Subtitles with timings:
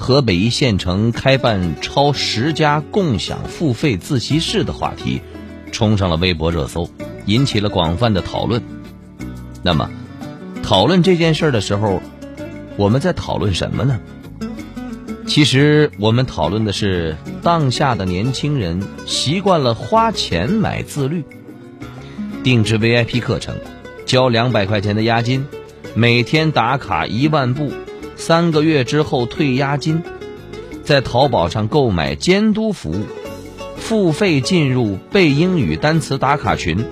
[0.00, 5.20] 河北一县城开办超十家共享付费自习室的话题，
[5.72, 6.88] 冲上了微博热搜，
[7.26, 8.62] 引起了广泛的讨论。
[9.62, 9.90] 那么，
[10.62, 12.00] 讨论这件事的时候，
[12.78, 14.00] 我们在讨论什么呢？
[15.26, 21.24] 其实，我们讨论的是当下的年轻人习惯了花钱买自律，
[22.42, 23.54] 定制 VIP 课程，
[24.06, 25.46] 交两百块钱的押金，
[25.94, 27.70] 每天打卡一万步。
[28.20, 30.02] 三个月之后退押金，
[30.84, 33.06] 在淘宝上购买监督服务，
[33.76, 36.84] 付费进入背英语单词打卡群。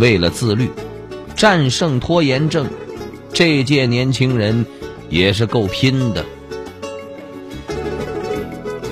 [0.00, 0.70] 为了自律，
[1.36, 2.66] 战胜拖延症，
[3.34, 4.64] 这届年轻人
[5.10, 6.24] 也是够拼的。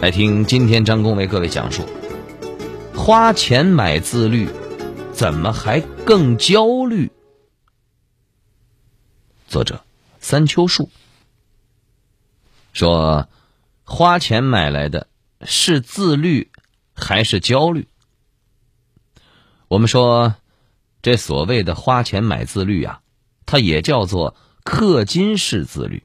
[0.03, 1.85] 来听今天张工为各位讲述：
[2.95, 4.47] 花钱买自律，
[5.15, 7.11] 怎么还更焦虑？
[9.49, 9.81] 作者。
[10.23, 10.89] 三秋树
[12.73, 13.29] 说
[13.85, 15.09] ：“花钱买来的
[15.45, 16.51] 是自律
[16.95, 17.89] 还是焦虑？”
[19.67, 20.37] 我们说，
[21.03, 23.01] 这所谓的花钱买自律啊，
[23.47, 26.05] 它也叫做氪金式自律，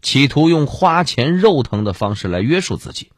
[0.00, 3.12] 企图用花钱肉疼的方式来约束自己。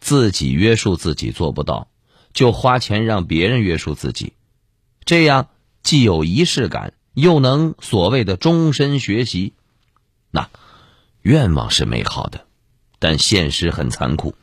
[0.00, 1.88] 自己约束自己做不到，
[2.32, 4.32] 就花钱让别人约束自己，
[5.04, 5.48] 这样
[5.84, 6.92] 既有仪式感。
[7.16, 9.54] 又能所谓的终身学习，
[10.30, 10.50] 那
[11.22, 12.44] 愿望是美好的，
[12.98, 14.34] 但现实很残酷。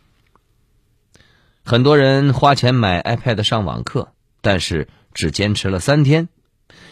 [1.63, 6.29] 很多人花钱买 iPad 上网课，但是只坚持了三天，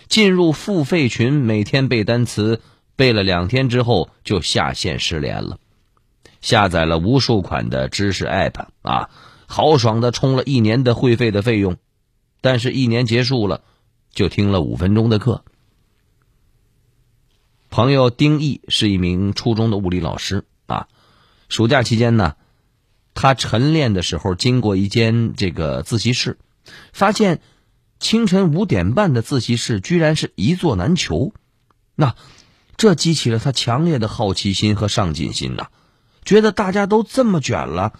[0.08, 2.62] 进入付费群，每天背单词，
[2.96, 5.58] 背了两天之后就下线失联了。
[6.42, 9.10] 下载了无数款的知识 App 啊，
[9.48, 11.78] 豪爽的充了一年的会费的费用，
[12.40, 13.62] 但是一年结束了，
[14.14, 15.44] 就听了五分钟的课。
[17.72, 20.90] 朋友丁毅是一名初中的物理老师啊，
[21.48, 22.36] 暑假期间呢，
[23.14, 26.38] 他晨练的时候经过一间这个自习室，
[26.92, 27.40] 发现
[27.98, 31.34] 清晨五点半的自习室居然是一座难求，
[31.96, 32.18] 那
[32.76, 35.68] 这激起了他强烈的好奇心和上进心呐，
[36.26, 37.94] 觉得大家都这么卷了，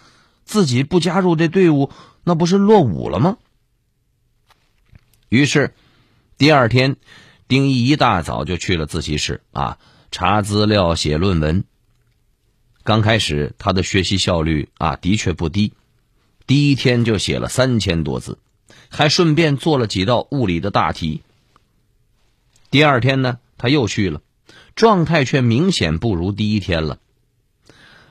[0.44, 1.90] 自己不加入这队伍，
[2.24, 3.38] 那不是落伍了吗？
[5.30, 5.74] 于是
[6.36, 6.96] 第二天。
[7.52, 9.76] 丁一一大早就去了自习室啊，
[10.10, 11.64] 查资料、写论文。
[12.82, 15.74] 刚开始他的学习效率啊的确不低，
[16.46, 18.38] 第一天就写了三千多字，
[18.88, 21.20] 还顺便做了几道物理的大题。
[22.70, 24.22] 第二天呢，他又去了，
[24.74, 27.00] 状态却明显不如第一天了。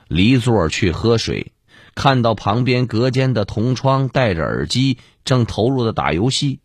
[0.06, 1.50] 离座去喝水，
[1.96, 6.60] 看到旁边隔间的同窗戴着耳机，正投入的打游戏，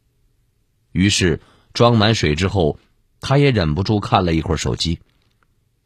[0.91, 1.41] 于是。
[1.73, 2.79] 装满水之后，
[3.21, 4.99] 他也忍不住看了一会儿手机。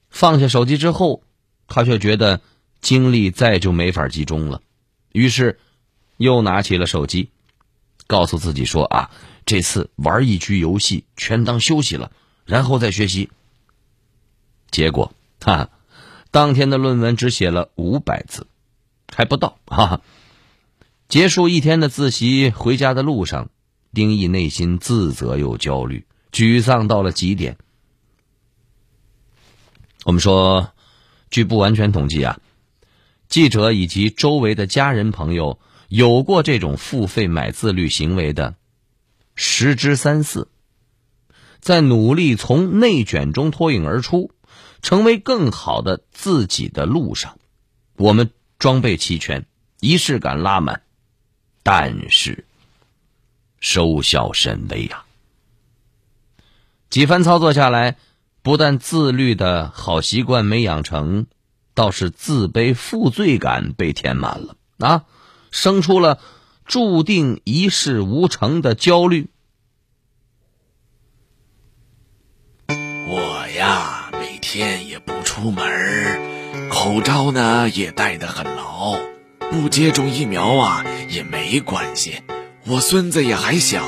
[0.09, 1.23] 放下手机之后，
[1.67, 2.41] 他却觉得
[2.81, 4.61] 精力再就没法集中了，
[5.11, 5.59] 于是
[6.17, 7.29] 又拿起了手机，
[8.07, 9.11] 告诉自己说：“啊，
[9.45, 12.11] 这次玩一局游戏，全当休息了，
[12.45, 13.29] 然后再学习。”
[14.69, 15.69] 结果，哈，
[16.29, 18.47] 当天的论文只写了五百字，
[19.13, 19.57] 还不到。
[19.65, 20.01] 哈，
[21.07, 23.49] 结束一天的自习，回家的路上。
[23.93, 27.57] 丁毅内心自责又焦虑，沮丧到了极点。
[30.03, 30.71] 我们说，
[31.29, 32.39] 据不完全统计啊，
[33.27, 35.59] 记者以及周围的家人朋友
[35.89, 38.55] 有过这种付费买自律行为的，
[39.35, 40.49] 十之三四。
[41.59, 44.31] 在努力从内卷中脱颖而出，
[44.81, 47.37] 成为更好的自己的路上，
[47.97, 49.45] 我们装备齐全，
[49.79, 50.81] 仪式感拉满，
[51.61, 52.45] 但是。
[53.61, 55.05] 收效甚微呀！
[56.89, 57.95] 几番操作下来，
[58.41, 61.27] 不但自律的好习惯没养成，
[61.73, 65.05] 倒是自卑、负罪感被填满了啊，
[65.51, 66.19] 生出了
[66.65, 69.29] 注定一事无成的焦虑。
[72.67, 78.97] 我呀，每天也不出门，口罩呢也戴得很牢，
[79.51, 82.21] 不接种疫苗啊也没关系。
[82.67, 83.83] 我孙子也还小，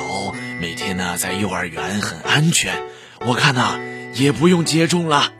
[0.60, 2.82] 每天呢在幼儿园很安全，
[3.24, 3.80] 我看呐
[4.16, 5.32] 也不用接种了。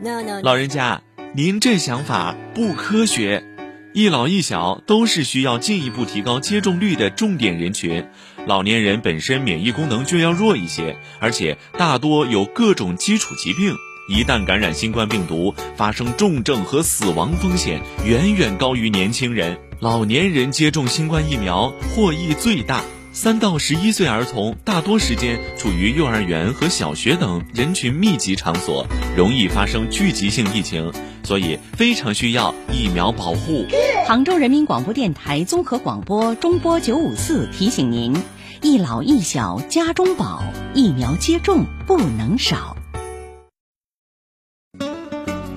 [0.44, 1.02] 老人家，
[1.34, 3.44] 您这想法不科学。
[3.92, 8.06] 一老一小都是需要进一步提高接种率的重点人群。
[8.46, 13.74] 老年人本身免疫功能就要弱一些，而且大多有各种基础疾病，
[14.08, 19.58] 一旦感染新冠病毒，发生重症和死亡风险远远高于年轻人。
[19.80, 22.80] 老年人接种新冠疫苗获益最大。
[23.14, 28.84] 三到十一岁儿童大多时间处于幼儿园和小学等人群密集场所，
[29.16, 33.64] 容易发生聚集性疫情，所以非常需要疫苗保护。
[34.08, 38.16] 杭州人民广播电台综合广播中波九五四提醒您：
[38.62, 40.42] 一老一小家中宝，
[40.74, 42.76] 疫苗接种不能少。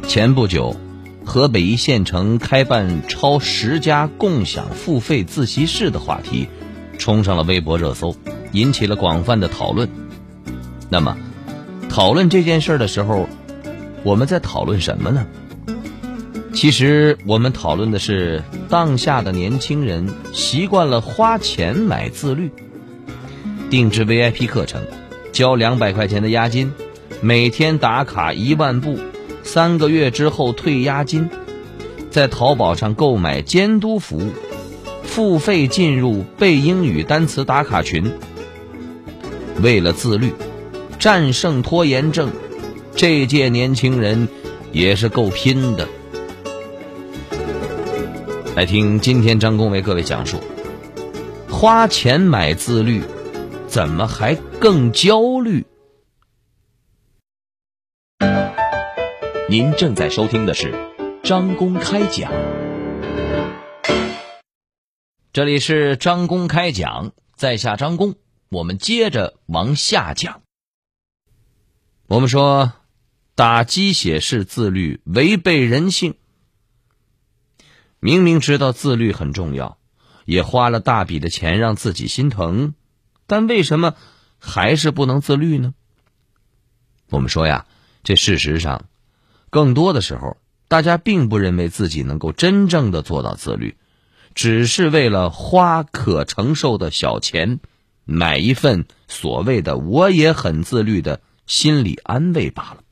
[0.08, 0.76] 前不久，
[1.26, 6.48] 河北一县城开办超十家共享付费自习室的话题。
[6.98, 8.16] 冲上了微博热搜，
[8.52, 9.90] 引起了广泛的讨论。
[10.90, 11.18] 那么，
[11.90, 13.28] 讨论这件事的时候，
[14.04, 15.26] 我们在讨论什么呢？
[16.54, 22.52] 其实，我们讨论的是当下的年轻人习惯了花钱买自律，
[23.70, 24.82] 定制 VIP 课程，
[25.32, 26.72] 交两百块钱的押金，
[27.22, 28.98] 每天打卡一万步，
[29.44, 31.30] 三个月之后退押金，
[32.10, 34.32] 在淘宝上购买监督服务。
[35.18, 38.14] 付费进入背英语单词打卡群，
[39.64, 40.32] 为了自律，
[41.00, 42.30] 战胜拖延症，
[42.96, 44.28] 这届年轻人
[44.72, 45.88] 也是够拼的。
[48.56, 50.38] 来听今天张工为各位讲述：
[51.50, 53.02] 花钱买自律，
[53.66, 55.66] 怎么还更焦虑？
[59.50, 60.72] 您正在收听的是
[61.24, 62.32] 张公开讲。
[65.38, 68.16] 这里是张公开讲，在下张公，
[68.50, 70.42] 我们接着往下讲。
[72.08, 72.74] 我们说，
[73.36, 76.16] 打鸡血式自律违背人性。
[78.00, 79.78] 明明知道自律很重要，
[80.26, 82.74] 也花了大笔的钱让自己心疼，
[83.28, 83.94] 但为什么
[84.40, 85.76] 还是不能自律呢？
[87.12, 87.68] 我们说呀，
[88.02, 88.86] 这事实上，
[89.52, 90.38] 更多的时候，
[90.68, 93.78] 大家并不认为自己能够真正的做到自律。
[94.38, 97.60] 只是为了花可承受的小钱，
[98.06, 102.84] 买一份所谓的“我也很自律”的心理安慰罢了。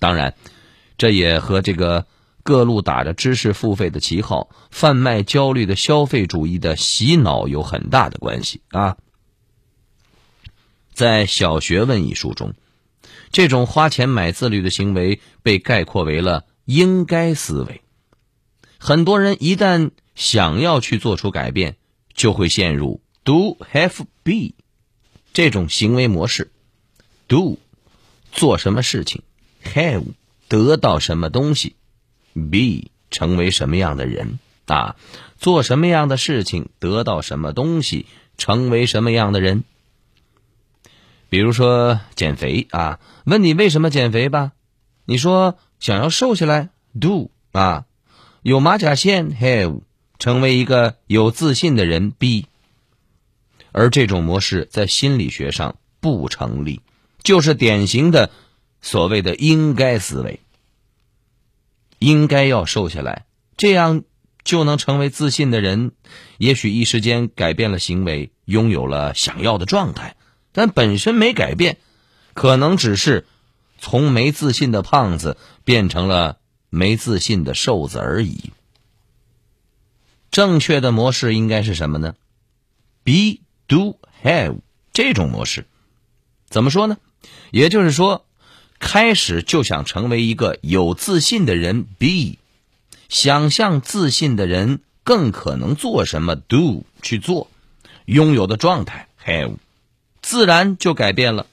[0.00, 0.34] 当然，
[0.98, 2.08] 这也和这个
[2.42, 8.96] 各路打着知识付费的旗号贩卖焦虑的消费主义的洗脑有很大的关系啊。
[10.94, 12.54] 在《小学问》一书中，
[13.30, 17.82] 这种花钱买自律的行为被概括为了“应该思维”。
[18.80, 21.76] 很多人一旦想要去做出改变，
[22.14, 24.54] 就会陷入 do have be
[25.32, 26.50] 这种行为模式。
[27.26, 27.58] do
[28.32, 29.22] 做什么事情
[29.64, 30.04] ，have
[30.48, 31.76] 得到什么东西
[32.34, 34.96] ，be 成为什么样的人啊？
[35.38, 38.06] 做什么样的事情得到什么东西，
[38.38, 39.64] 成为什么样的人？
[41.28, 44.52] 比如说减肥啊，问你为什么减肥吧，
[45.04, 46.70] 你说想要瘦下来
[47.00, 47.86] ，do 啊，
[48.42, 49.80] 有马甲线，have。
[50.24, 52.46] 成为一个有自信的人，B。
[53.72, 56.80] 而这种模式在心理学上不成立，
[57.22, 58.30] 就是典型的
[58.80, 60.40] 所谓的应该思维。
[61.98, 63.26] 应该要瘦下来，
[63.58, 64.02] 这样
[64.44, 65.92] 就能成为自信的人。
[66.38, 70.16] 也许一时间改变了行为，拥有了想要的状态，
[70.52, 71.76] 但本身没改变，
[72.32, 73.26] 可能只是
[73.78, 76.38] 从没自信的胖子变成了
[76.70, 78.52] 没自信的瘦子而已。
[80.34, 82.16] 正确的模式应该是什么呢
[83.04, 83.38] ？Be
[83.68, 84.56] do have
[84.92, 85.64] 这种模式，
[86.48, 86.96] 怎么说呢？
[87.52, 88.26] 也就是说，
[88.80, 92.38] 开始就想成为一个有自信的人，be，
[93.08, 97.48] 想象自信的人更可能做什么，do 去做，
[98.06, 99.54] 拥有的状态，have，
[100.20, 101.46] 自然就改变了。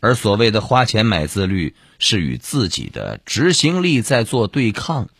[0.00, 5.10] 而所谓的花钱买自律，是与自己的执行力在做对抗，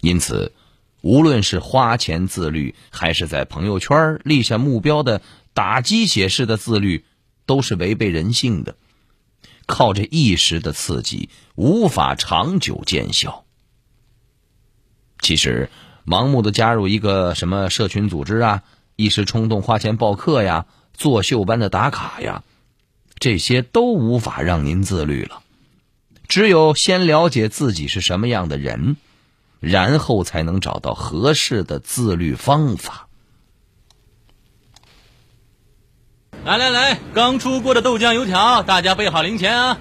[0.00, 0.52] 因此。
[1.00, 5.22] 无论是花钱自律，还是在朋友圈立下目标的
[5.54, 7.04] 打鸡血式的自律，
[7.46, 8.74] 都是违背人性的。
[9.64, 13.44] 靠着一时的刺激，无法长久见效。
[15.20, 15.70] 其实，
[16.04, 18.64] 盲目的加入一个什么社群组织啊，
[18.96, 22.42] 一时冲动花钱报课呀，作秀般的打卡呀，
[23.20, 25.42] 这些都无法让您自律了。
[26.26, 28.96] 只有先了解自己是什么样的人。
[29.60, 33.08] 然后才能找到合适的自律方法。
[36.44, 39.78] 来来来，刚出锅的豆浆油条，大家备好零钱啊！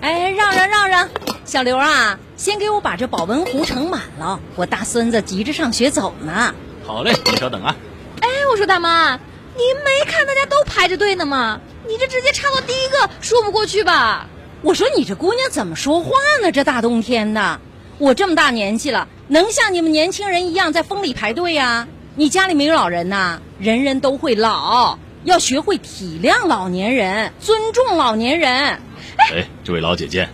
[0.00, 1.08] 哎，让让让让，
[1.44, 6.54] 小刘啊，先给我把这保温壶盛满了，我大孙子急着上学走呢。
[6.84, 7.76] 好嘞，你稍等啊。
[8.20, 11.60] 哎，我说大妈，您没看大家都排着队呢吗？
[11.86, 14.26] 你这直接插到第一个，说不过去吧？
[14.62, 16.10] 我说你这姑娘怎么说话
[16.42, 16.50] 呢？
[16.50, 17.60] 这大冬天的，
[17.98, 21.86] 我这么大年纪了，能像你们年轻人一样在风里排队呀？
[22.16, 23.42] 你家里没有老人呐？
[23.58, 28.50] 人人都会老，要学会体谅老年人，尊重老年人。
[28.50, 30.26] 哎，这位老姐姐，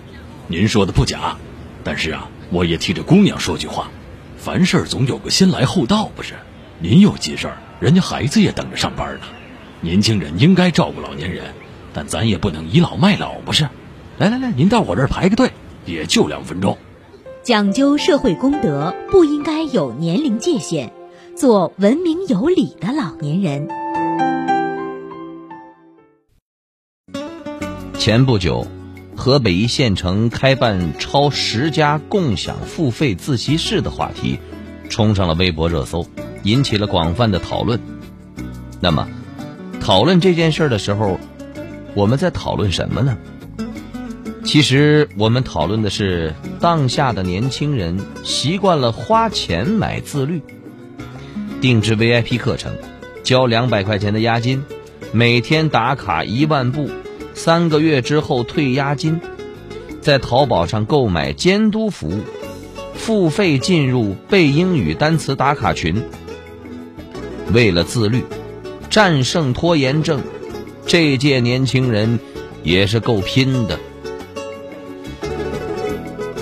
[0.47, 1.37] 您说的不假，
[1.83, 3.91] 但是啊，我也替这姑娘说句话，
[4.39, 6.35] 凡事总有个先来后到，不是？
[6.79, 9.27] 您有急事儿，人家孩子也等着上班呢。
[9.81, 11.47] 年轻人应该照顾老年人，
[11.93, 13.69] 但咱也不能倚老卖老，不是？
[14.19, 15.51] 来来来，您到我这儿排个队，
[15.85, 16.79] 也就两分钟。
[17.45, 20.89] 讲究社会公德，不应该有年龄界限，
[21.37, 23.69] 做文明有礼的老年人。
[27.99, 28.67] 前不久，
[29.15, 34.39] 河北一县城开办超十家共享付费自习室的话题，
[34.89, 36.07] 冲上了微博热搜，
[36.45, 37.79] 引起了广泛的讨论。
[38.81, 39.07] 那么，
[39.83, 41.21] 讨论这件事的时候，
[41.95, 43.19] 我们在讨论什么呢？
[44.45, 50.43] 其实我们讨论的是当下的年轻人习惯了花钱买自律，
[51.61, 52.73] 定制 VIP 课程，
[53.23, 54.63] 交两百块钱的押金，
[55.13, 56.89] 每天打卡一万步，
[57.33, 59.19] 三个月之后退押金，
[60.03, 62.21] 在淘宝上购买监督服务，
[62.95, 66.03] 付费进入背英语单词打卡群。
[67.53, 68.23] 为了自律，
[68.91, 70.21] 战胜拖延症，
[70.87, 72.21] 这届年轻人
[72.63, 73.81] 也是够拼的。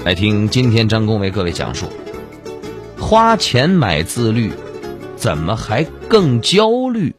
[0.05, 1.89] 来听今天张工为各位讲述：
[2.99, 4.53] 花钱买自律，
[5.17, 7.15] 怎么还更焦虑？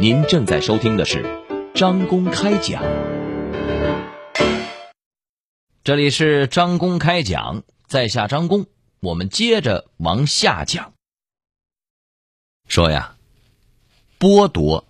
[0.00, 1.22] 您正在收听的是
[1.74, 2.82] 张公开讲，
[5.84, 8.64] 这里是张公开讲，在下张工，
[9.00, 10.94] 我们接着往下讲。
[12.68, 13.16] 说呀，
[14.18, 14.86] 剥夺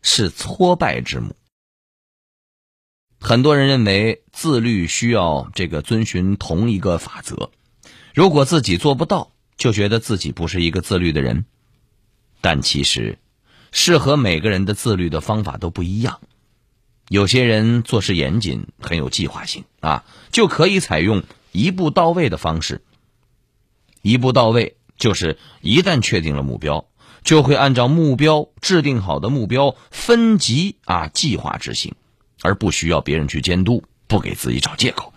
[0.00, 1.36] 是挫败之母。
[3.20, 7.50] 很多人认为自律需要这个遵循同一个法则，
[8.14, 11.44] 如果自己做不到，就觉得自己不是一个自律的人。
[12.40, 13.18] 但其实，
[13.72, 16.20] 适合每个人的自律的方法都不一样。
[17.08, 22.82] 有些人做事严谨，很有计划性啊，就可以采用一步到位的方式。
[24.02, 26.86] 一步到位就是一旦确定了目标，
[27.24, 31.96] 就会按照目标制定好的目标分级啊计划执行。
[32.42, 35.12] 而不需要别人去监督，不给自己找借口。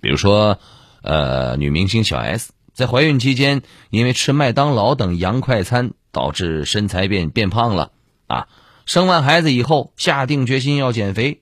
[0.00, 0.58] 比如说，
[1.02, 7.92] 呃，女明星小 S 在怀孕期间，因为吃麦当劳等洋快餐，导致身材变变胖了
[8.26, 8.48] 啊。
[8.86, 11.40] 生完孩子以后，下定决心要减肥，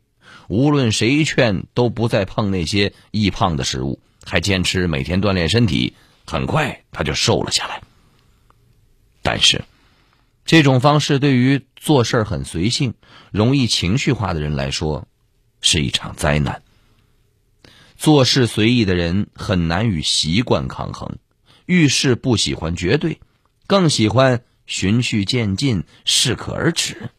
[0.49, 5.95] 无论谁劝都不再碰那些易胖的食物，还坚持每天锻炼身体。
[6.25, 7.83] 很快，她就瘦了下来。
[9.23, 9.65] 但是。
[10.45, 12.95] 这种方式对于做事很随性、
[13.31, 15.07] 容易情绪化的人来说，
[15.61, 16.63] 是一场灾难。
[17.97, 21.19] 做事随意的人很难与习惯抗衡，
[21.67, 23.21] 遇事不喜欢绝对，
[23.69, 27.11] 更喜欢循序渐进、适可而止。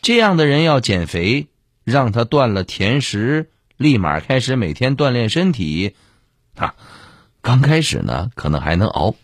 [0.00, 1.48] 这样的人要减肥，
[1.82, 5.96] 让他断了甜食，立马开始每天锻炼身体，
[6.54, 6.76] 啊，
[7.42, 9.16] 刚开始呢，可能还能熬。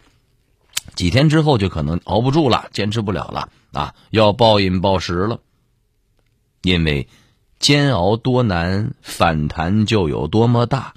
[0.97, 3.95] 几天之后就可能熬不住了，坚持不了了啊！
[4.11, 5.41] 要暴饮暴食了。
[6.63, 7.07] 因为
[7.59, 10.95] 煎熬多难，反弹就有多么大。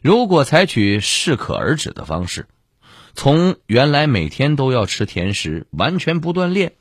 [0.00, 2.46] 如果采取适可而止的方式，
[3.14, 6.72] 从原来每天都要吃甜食，完全不锻炼，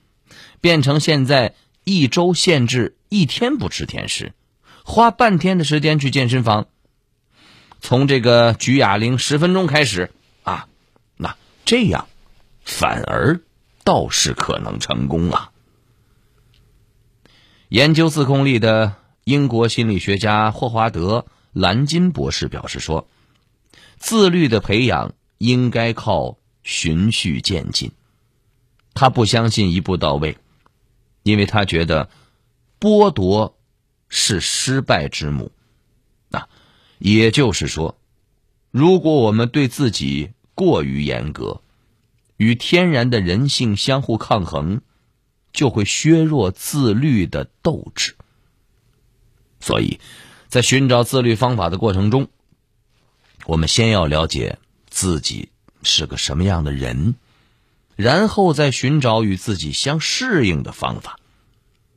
[0.61, 4.31] 变成现在一周限制一天不吃甜食，
[4.85, 6.67] 花半天的时间去健身房，
[7.81, 10.11] 从这个举哑铃十分钟开始。
[11.65, 12.07] 这样，
[12.63, 13.41] 反而
[13.85, 15.51] 倒是可能成功啊！
[17.69, 21.19] 研究自控力的英国心理学家霍华德·
[21.53, 23.07] 兰金博士表示说
[23.97, 27.91] ：“自律的培养应该靠循序渐进。
[28.93, 30.37] 他不相信一步到位，
[31.23, 32.09] 因为他觉得
[32.79, 33.57] 剥夺
[34.09, 35.51] 是失败之母。
[36.27, 36.47] 那
[36.99, 37.97] 也就是说，
[38.69, 41.61] 如果我们对自己……”过于严格，
[42.37, 44.81] 与天然的人性相互抗衡，
[45.51, 48.15] 就会削弱自律的斗志。
[49.59, 49.99] 所以，
[50.49, 52.27] 在寻找自律方法的过程中，
[53.45, 55.49] 我们先要了解自己
[55.83, 57.15] 是个什么样的人，
[57.95, 61.19] 然后再寻找与自己相适应的方法。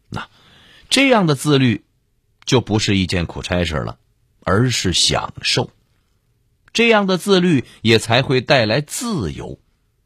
[0.08, 0.28] 那
[0.88, 1.84] 这样的自律，
[2.44, 3.98] 就不是一件苦差事了，
[4.44, 5.70] 而是享受。
[6.76, 9.58] 这样的自律也才会带来自由，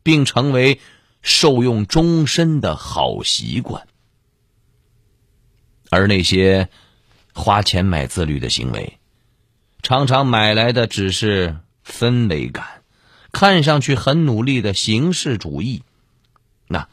[0.04, 0.78] 并成为
[1.20, 3.88] 受用终身的好习惯。
[5.90, 6.68] 而那些
[7.34, 9.00] 花钱买自律的行为，
[9.82, 12.84] 常常买来的只是氛围感，
[13.32, 15.82] 看上去很努力的形式主义。
[16.68, 16.88] 那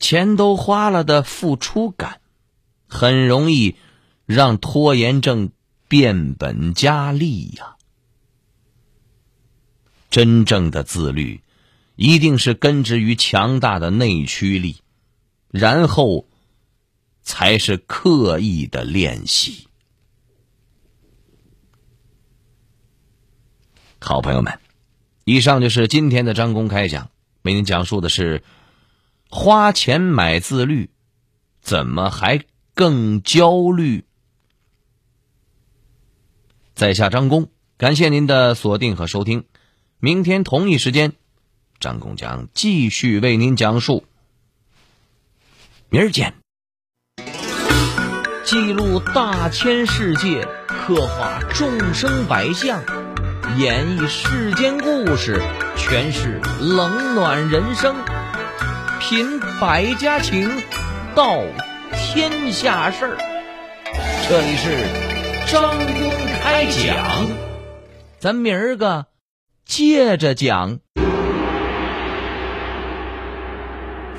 [0.00, 2.22] 钱都花了的付出感，
[2.88, 3.76] 很容易
[4.24, 5.50] 让拖延症
[5.86, 7.76] 变本加厉呀。
[10.12, 11.40] 真正的自律，
[11.96, 14.76] 一定是根植于强大的内驱力，
[15.50, 16.28] 然后。
[17.24, 19.68] 才是刻意的练习。
[24.00, 24.58] 好朋友们，
[25.22, 28.42] 以上就是今天的张公开讲，为您讲述的是
[29.30, 30.90] 花钱买自律，
[31.60, 34.04] 怎么还更焦虑？
[36.74, 39.44] 在下张工，感谢您的锁定和收听。
[40.04, 41.12] 明天同一时间，
[41.78, 44.04] 张工将继续为您讲述。
[45.90, 46.34] 明儿见。
[48.44, 52.82] 记录大千世界，刻画众生百相，
[53.56, 55.40] 演绎世间故事，
[55.76, 57.94] 诠释冷暖人生，
[58.98, 60.50] 品百家情，
[61.14, 61.40] 道
[61.92, 63.16] 天下事儿。
[64.28, 66.10] 这里是张公
[66.42, 67.28] 开讲，
[68.18, 69.06] 咱明儿个
[69.64, 70.78] 接着讲。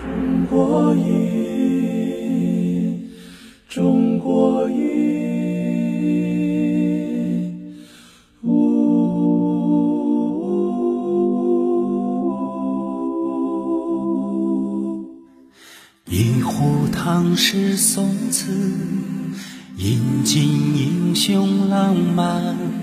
[0.01, 1.23] 中国音。
[3.69, 4.83] 中国音，
[16.05, 18.51] 一壶唐诗宋词，
[19.77, 22.82] 饮尽英雄浪漫。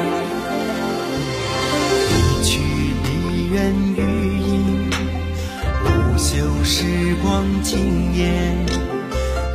[7.41, 8.55] 时光惊艳。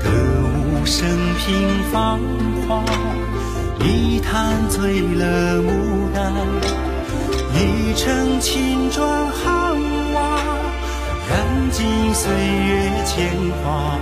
[0.02, 2.20] 歌舞升平芳
[2.66, 2.84] 华。
[3.80, 5.70] 一坛醉了牡
[6.12, 6.32] 丹，
[7.54, 9.76] 一城青砖汉
[10.14, 10.40] 瓦，
[11.30, 13.30] 燃尽岁月铅
[13.62, 14.00] 华。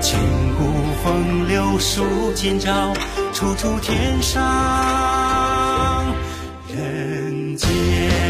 [0.00, 0.20] 千
[0.56, 0.62] 古
[1.02, 2.04] 风流数
[2.34, 2.92] 今朝，
[3.32, 4.40] 处处天上
[6.68, 8.23] 人间。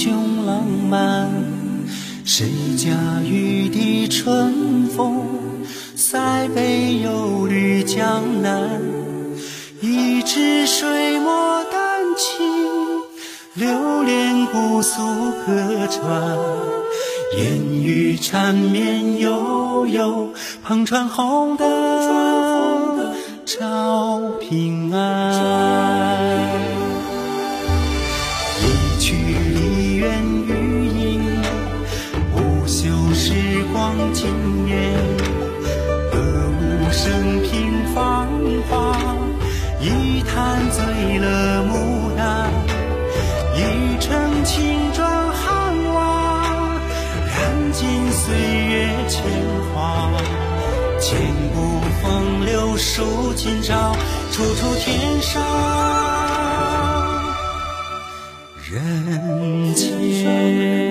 [0.00, 1.28] 雄浪漫，
[2.24, 2.92] 谁家
[3.24, 5.26] 玉笛春风
[5.96, 8.80] 塞北，有绿江南。
[9.80, 12.46] 一纸水墨丹青，
[13.54, 15.02] 流连姑苏
[15.44, 16.38] 客船
[17.36, 20.32] 烟雨缠绵，悠悠
[20.64, 21.66] 烹船红灯
[23.44, 25.67] 照平安。
[39.88, 42.52] 一坛醉了牡丹，
[43.56, 46.78] 一城青砖汉瓦，
[47.26, 49.24] 燃尽岁月铅
[49.72, 50.10] 华。
[51.00, 51.18] 千
[51.54, 53.96] 古风流数今朝，
[54.30, 55.42] 处处天上
[58.70, 60.87] 人间。